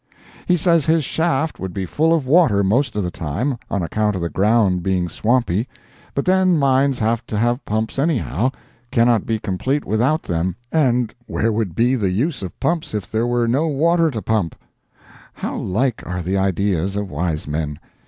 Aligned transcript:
He 0.47 0.57
says 0.57 0.87
his 0.87 1.03
shaft 1.03 1.59
would 1.59 1.75
be 1.75 1.85
full 1.85 2.11
of 2.11 2.25
water 2.25 2.63
most 2.63 2.95
of 2.95 3.03
the 3.03 3.11
time, 3.11 3.59
on 3.69 3.83
account 3.83 4.15
of 4.15 4.21
the 4.23 4.29
ground 4.31 4.81
being 4.81 5.07
swampy, 5.07 5.67
but 6.15 6.25
then 6.25 6.57
mines 6.57 6.97
have 6.97 7.23
to 7.27 7.37
have 7.37 7.63
pumps 7.65 7.99
anyhow, 7.99 8.49
cannot 8.89 9.27
be 9.27 9.37
complete 9.37 9.85
without 9.85 10.23
them, 10.23 10.55
and 10.71 11.13
where 11.27 11.51
would 11.51 11.75
be 11.75 11.93
the 11.95 12.09
use 12.09 12.41
of 12.41 12.59
pumps 12.59 12.95
if 12.95 13.11
there 13.11 13.27
were 13.27 13.47
no 13.47 13.67
water 13.67 14.09
to 14.09 14.23
pump? 14.23 14.55
How 15.33 15.57
like 15.57 16.01
are 16.03 16.23
the 16.23 16.35
ideas 16.35 16.95
of 16.95 17.11
wise 17.11 17.45
men! 17.47 17.77